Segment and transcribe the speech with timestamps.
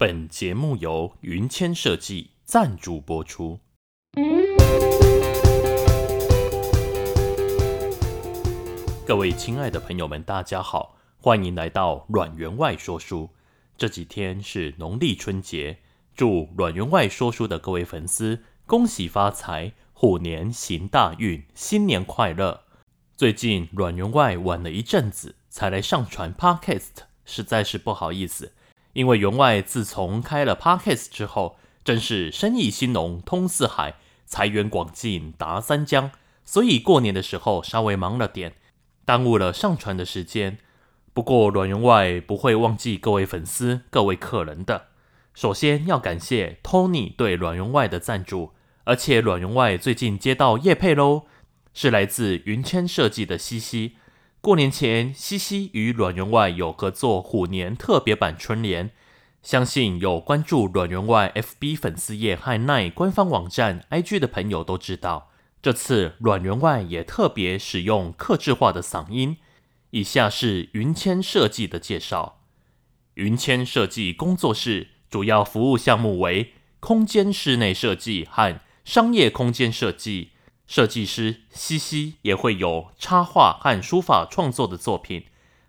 [0.00, 3.58] 本节目由云谦设计赞助播出。
[9.04, 13.30] 各位亲爱的朋友们，大家好，欢迎来到阮员外说书。
[13.76, 15.78] 这几天是农历春节，
[16.14, 22.62] 祝阮员外说书的各位粉丝恭喜发财，虎年行大运，新年快乐！
[23.16, 28.52] 最近阮员外晚了一阵子才来上传 Podcast，实在是不好意思。
[28.98, 33.94] 因为员外自从开了 Podcast 之后，真是生意兴隆通四海，
[34.26, 36.10] 财源广进达三江，
[36.44, 38.54] 所以过年的时候稍微忙了点，
[39.04, 40.58] 耽误了上传的时间。
[41.14, 44.86] 不过阮员外不会忘记各位粉丝、各位客人的。
[45.32, 48.50] 首先要感谢 Tony 对阮员外的赞助，
[48.82, 51.26] 而且阮员外最近接到叶配喽，
[51.72, 53.92] 是来自云谦设计的西西。
[54.40, 58.90] 过年前，西西与阮员外有合作虎年特别版春联。
[59.42, 65.30] 相信有关注阮员外 FB 粉丝页和 LINE 官方网站 IG 的朋友都知道，
[65.60, 69.38] 这次阮员外也特别使用客制化的嗓音。
[69.90, 72.40] 以下是云谦设计的介绍：
[73.14, 80.30] 云谦设计工作室主要服务项目为空间室内设计和商业空间设计。
[80.68, 85.24] 设计师西西也会有插画和书法创作的作品。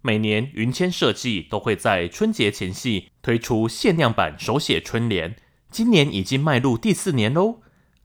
[0.00, 5.34] 每年云签设计都会在春节前夕推出限量版手写春联，
[5.70, 7.56] 今年已经迈入第四年喽。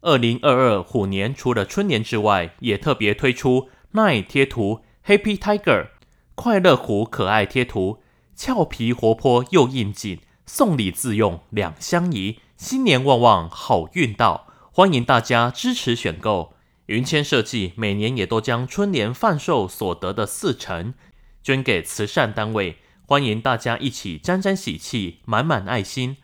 [0.01, 5.89] 二零二二虎年除了春联之外，也特别推出耐贴图 Happy Tiger
[6.33, 7.99] 快乐虎可爱贴图，
[8.33, 16.53] 俏皮活泼又应景，送礼自用两相宜，新年旺旺好运到，欢迎大家支持选购。
[16.89, 20.95] 云谦设计每年也都将春联贩售所得的四成
[21.43, 26.17] 捐给慈善单位，欢迎大家一起沾沾喜气，满满爱心。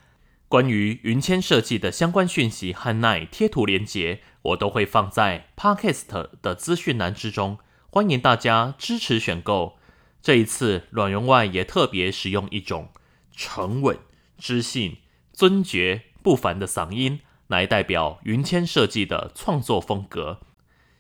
[0.48, 7.60] 关于云谦设计的相关讯息和耐贴图连结，我都会放在 Podcast 的资讯栏之中，
[7.92, 9.78] 欢迎大家支持选购。
[10.20, 12.90] 这一次，阮员外也特别使用一种
[13.36, 14.00] 沉稳、
[14.40, 14.98] 知性、
[15.32, 20.40] 尊爵不凡的嗓音来代表云谦设计的创作风格。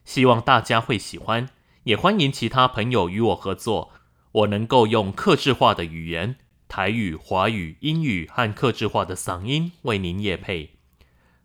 [0.06, 1.50] 希望大家会喜欢，
[1.84, 3.92] 也欢迎其他朋友与我合作。
[4.32, 6.36] 我能够用客制化的语言，
[6.68, 10.72] 台语、华语、英语和客制化的嗓音为您夜配。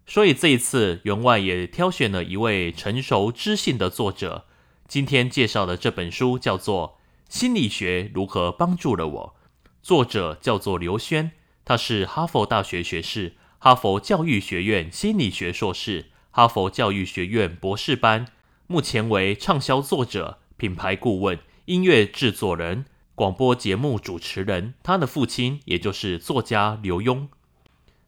[0.07, 4.47] 所以这一次，员外也挑选了一位成熟知性的作者。
[4.89, 6.99] 今天介绍的这本书叫做
[7.35, 9.37] 《心理学如何帮助了我》，
[9.83, 11.31] 作者叫做刘轩，
[11.65, 18.27] 他是哈佛大学学士、哈佛教育学院心理学硕士、哈佛教育学院博士班。
[18.71, 22.85] 目前为畅销作者、品牌顾问、音乐制作人、
[23.17, 24.75] 广播节目主持人。
[24.85, 27.27] 他的父亲也就是作家刘墉。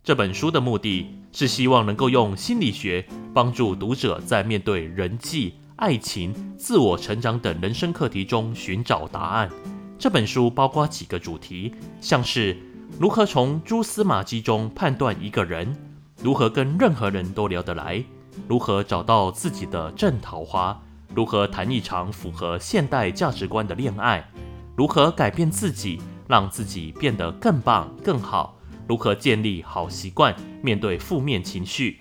[0.04, 9.50] 这本书的目的是希望能够用心理学帮助读者在面对人际、爱情、自我成长等人生课题中寻找答案。
[9.98, 12.56] 这本书包括几个主题，像是
[13.00, 15.76] 如何从蛛丝马迹中判断一个人，
[16.22, 18.04] 如何跟任何人都聊得来。
[18.48, 20.80] 如何找到自己的正桃花？
[21.14, 24.26] 如何谈一场符合现代价值观的恋爱？
[24.74, 28.56] 如何改变自己，让自己变得更棒、更好？
[28.88, 32.00] 如何建立好习惯，面对负面情绪？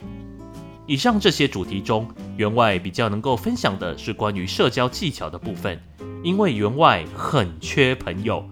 [0.88, 5.80] 以上这些主题中，员外比较能够分享的是关于社交技巧的部分，
[6.24, 8.44] 因为员外很缺朋友，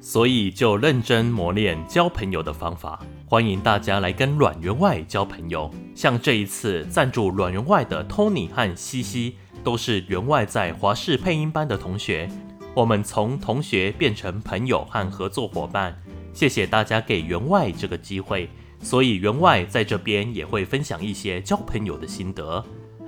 [0.00, 3.00] 所以就认真磨练交朋友的方法。
[3.32, 5.70] 欢迎大家来跟阮员外交朋友。
[5.94, 12.28] 像这一次赞助阮员外的 Tony 和西西，都是员外在华视配音班的同学。
[12.74, 15.98] 我们从同学变成朋友和合作伙伴。
[16.34, 18.50] 谢谢大家给员外这个机会。
[18.82, 22.62] 所以员外在这边也会分享一些交朋友的心得。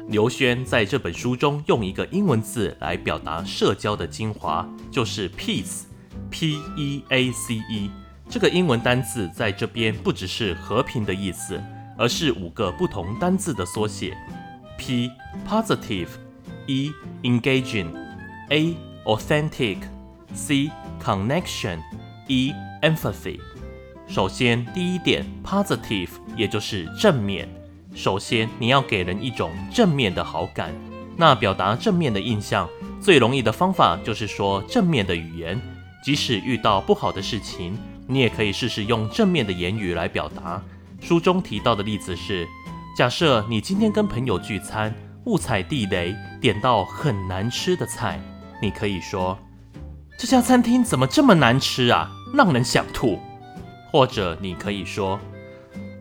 [0.09, 5.91] 刘轩在这本书中用一个英文字来表达社交的精华，就是 peace，P-E-A-C-E。
[8.35, 11.63] 这个英文单字在这边不只是和平的意思，
[11.97, 14.13] 而是五个不同单字的缩写
[14.77, 15.09] ：P
[15.49, 16.09] positive、
[16.67, 16.91] E
[17.23, 17.87] engaging、
[18.49, 19.77] A authentic、
[20.35, 20.69] C
[21.01, 21.79] connection、
[22.27, 22.53] E
[22.83, 23.39] empathy。
[24.09, 27.49] 首先，第一点，positive，也就是正面。
[27.95, 30.75] 首先，你要给人一种正面的好感。
[31.17, 32.69] 那表达正面的印象，
[33.01, 35.57] 最容易的方法就是说正面的语言。
[36.03, 40.63] 即使遇到不好的事情，你也可以试试用正面的言语来表达。
[41.01, 42.47] 书中提到的例子是：
[42.97, 44.95] 假设你今天跟朋友聚餐，
[45.27, 48.21] 误踩地雷，点到很难吃的菜，
[48.63, 49.39] 你可以说
[50.19, 53.19] ：“这家餐厅怎么这么难吃啊，让人想吐。”
[53.91, 55.21] 或者你可以说，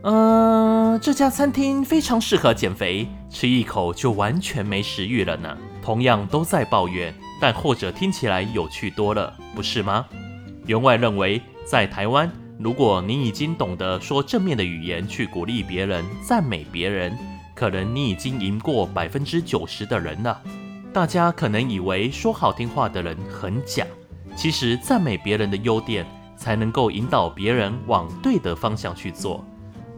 [0.02, 5.56] 嗯，这家餐厅非常适合减肥，吃一口就完全没食欲了呢。
[5.80, 10.06] 同样都在抱怨，但后者听起来有趣多了，不是吗？
[10.66, 17.16] 员外认为，在台湾，如果你已经懂得说正面的语言去鼓励别人、赞美别人，
[17.54, 20.40] 可能你已经赢过百分之九十的人了。
[20.92, 23.86] 大家可能以为说好听话的人很假，
[24.36, 26.06] 其实赞美别人的优点，
[26.36, 29.44] 才能够引导别人往对的方向去做。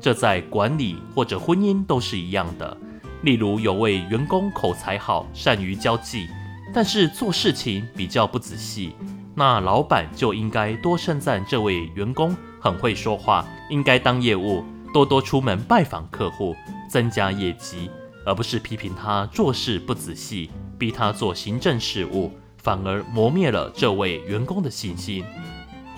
[0.00, 2.76] 这在管理或者婚姻都是一样的。
[3.22, 6.28] 例如，有位员工口才好，善于交际，
[6.72, 8.94] 但是做事情比较不仔细，
[9.38, 16.56] 那老板就应该多称赞这位员工很会说话，应该当业务，多多出门拜访客户，
[16.90, 17.90] 增加业绩，
[18.24, 20.50] 而不是批评他做事不仔细。
[20.78, 25.24] 逼他做行政事务，反而磨灭了这位员工的信心。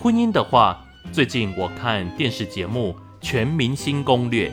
[0.01, 2.95] 婚姻的话，最近我看电视节目
[3.27, 4.49] 《全明星攻略》，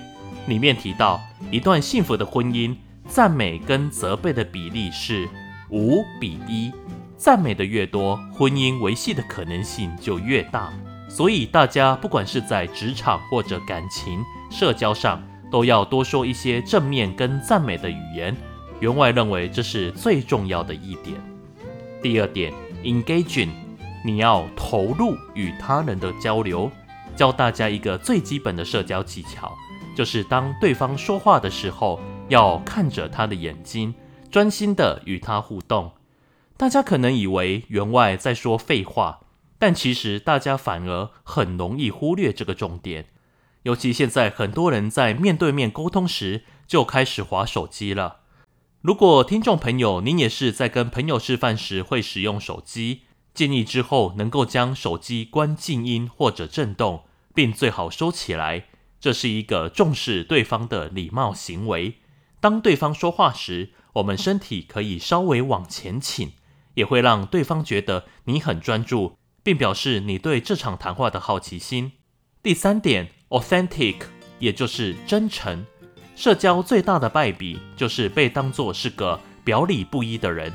[0.49, 1.21] 里面提到
[1.51, 2.75] 一段幸福的婚姻，
[3.07, 5.29] 赞美跟责备的比例是
[5.69, 6.71] 五比一，
[7.25, 10.71] 赞美的越多，婚姻维系的可能性就越大。
[11.09, 18.37] 所以大家不管是在职场或者感情、社交上，都要多说一些正面跟赞美的语言。
[18.79, 21.15] 员外认为这是最重要的一点。
[21.99, 23.49] 第二点，engaging，
[24.05, 26.69] 你要投入与他人的交流。
[27.15, 29.51] 教大家一个最基本的社交技巧，
[29.95, 33.95] 就是当对方说话的时候，要看着他的眼睛，
[34.29, 35.91] 专心的与他互动。
[36.57, 39.19] 大家可能以为员外在说废话，
[39.59, 43.07] 但其实大家反而很容易忽略这个重点。
[43.63, 48.21] 尤其现在很多人在面对面沟通时，就开始滑手机了。
[48.81, 53.01] 如果听众朋友您也是在跟朋友吃饭时会使用手机，
[53.33, 57.03] 建议之后能够将手机关静音或者震动，
[57.33, 58.67] 并最好收起来。
[59.01, 61.95] 这是一个重视对方的礼貌行为。
[62.39, 66.31] 当对方说话时，我们身体可以稍微往前倾，
[66.75, 71.91] 也会让对方觉得你很专注，并表示你对这场谈话的好奇心。
[72.41, 73.95] 第三点，authentic，
[74.39, 75.65] 也就是真诚。
[76.15, 80.53] 社交最大的败笔就是被当作是个表里不一的人。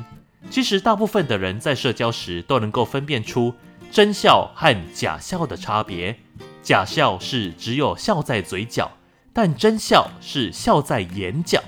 [0.49, 3.55] 其实大部分的人在社交时都能够分辨出
[3.91, 6.19] 真笑和假笑的差别。
[6.63, 8.91] 假笑是只有笑在嘴角，
[9.33, 11.63] 但真笑是笑在眼角。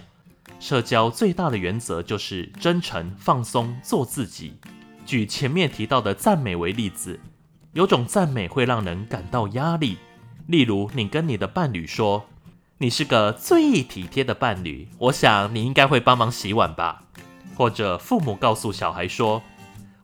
[0.63, 4.55] 社交最大的原则就是真诚、放松、做自己。
[5.05, 7.19] 举前面提到的赞美为例子，
[7.73, 9.99] 有种赞美会让人感到压力，
[10.47, 12.27] 例如你跟你的伴侣说。
[12.79, 17.03] 你是个最体贴的伴侣，我想你应该会帮忙洗碗吧？
[17.57, 19.43] 或者父母告诉小孩说：“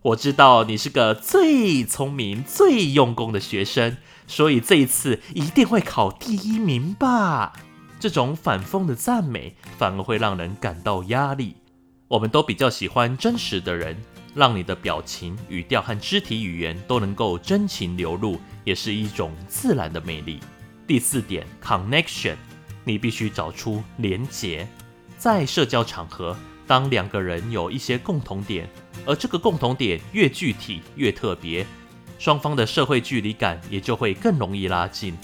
[0.02, 3.96] 我知道你是个最聪明、最用功的学生，
[4.26, 7.52] 所以这一次一定会考第一名吧？”
[8.00, 11.56] 这种反讽的赞美反而会让人感到压力。
[12.06, 13.96] 我们都比较喜欢真实的人，
[14.34, 20.40] 让你的表情、语调和肢体语言都能够真情流露，也是一种自然的魅力。
[20.86, 22.36] 第四点，connection。
[22.84, 24.66] 你必须找出连结，
[25.18, 26.34] 在社交场合，
[26.66, 28.66] 当两个人有一些共同点，
[29.04, 31.66] 而这个共同点越具体越特别，
[32.18, 35.14] 双方的社会距离感也就会更容易拉近。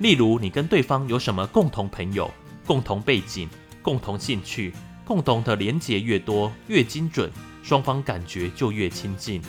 [0.00, 2.30] 例如，你跟对方有什么共同朋友、
[2.66, 3.48] 共同背景、
[3.82, 4.72] 共同兴趣，
[5.04, 7.30] 共同的连结越多越精准，
[7.62, 9.42] 双方感觉就越亲近。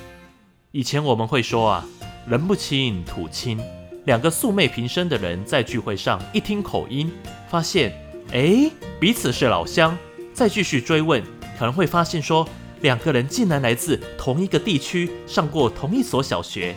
[0.72, 1.86] 以前我们会说啊，
[2.27, 3.60] 人不亲土亲。
[4.05, 7.10] 两个素昧平生的人在聚会上一听口音，
[7.50, 7.93] 发现，
[8.34, 9.98] 哎，彼此是老乡。
[10.34, 11.24] 再继续追问，
[11.58, 12.46] 可能会发现说，
[12.81, 16.75] 两个人竟然来自同一个地区，上过同一所小学。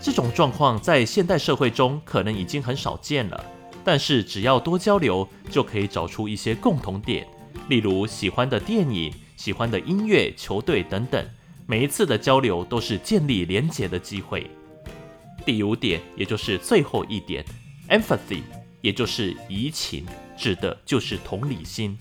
[0.00, 3.44] 这种状况在现代社会中可能已经很少见了，
[3.84, 7.26] 但是只要多交流，就可以找出一些共同点，
[7.68, 11.24] 例如喜欢的电影、喜欢的音乐、球队等等。
[11.66, 14.50] 每一次的交流都是建立连结的机会。
[15.44, 17.44] 第五点，也就是最后一点
[17.90, 18.42] ，empathy，
[18.80, 21.98] 也就是移情，指的就是同理心。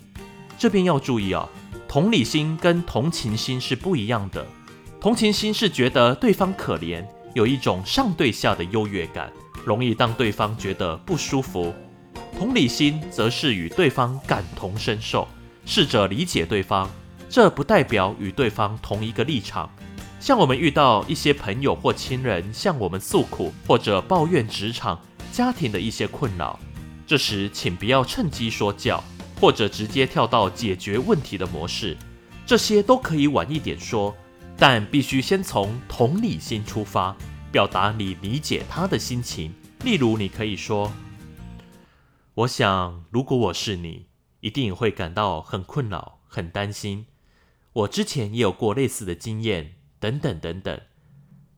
[0.58, 1.50] 这边要注意啊，
[1.88, 4.46] 同理心跟同情心是不一样的。
[5.00, 9.32] 同情心是觉得对方可怜，有一种上对下的优越感，
[9.66, 11.74] 容易让对方觉得不舒服。
[12.38, 15.28] 同理心则是与对方感同身受，
[15.66, 16.90] 试着理解对方。
[17.30, 19.70] 这不代表与对方同一个立场。
[20.20, 25.00] 像我们遇到一些朋友或亲人向我们诉苦，或者抱怨职场、
[25.32, 26.60] 家庭的一些困扰，
[27.06, 29.04] 这时请不要趁机说教，
[29.40, 31.96] 或者直接跳到解决问题的模式，
[32.46, 34.16] 这些都可以晚一点说，
[34.60, 37.16] 但必须先从同理心出发，
[37.52, 40.92] 表达你理解他的心情，例如，你可以说
[42.34, 44.08] ：“我想，如果我是你，
[44.40, 47.06] 一定会感到很困扰、很担心。
[47.74, 50.82] 我之前也有过类似的经验，等等等等。”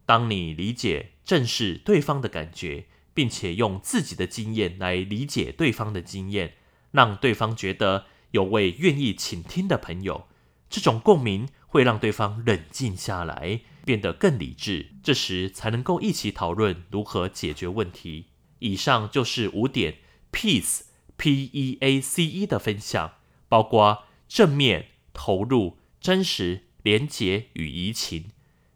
[0.06, 6.56] 当你理解、正视对方的感觉，并且用自己的经验来理解对方的经验，
[6.92, 10.28] 让对方觉得有位愿意倾听的朋友，
[10.70, 13.62] 这种共鸣会让对方冷静下来。
[13.86, 18.28] 变得更理智，这时才能够一起讨论如何解决问题。
[18.60, 19.96] 以上就是五点
[20.32, 20.82] Peace
[21.18, 23.14] P E A C E 的分享，
[23.48, 28.26] 包括正面、投入、真实、廉洁与移情。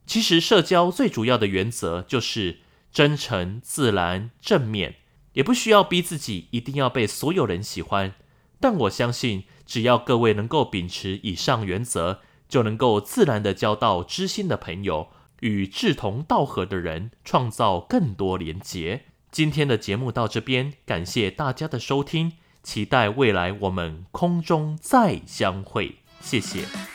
[0.07, 4.95] 其实社交最主要的原则就是真诚、自然、正面，
[5.33, 8.15] 也不需要逼自己一定要被所有人喜欢。
[8.59, 15.09] 但我相信，只要各位能够秉持以上原则，就能够自然的交到知心的朋友，
[15.41, 19.05] 与志同道合的人创造更多连结。
[19.31, 26.92] 今天的节目到这边，感谢大家的收听，期待未来我们空中再相会，谢谢。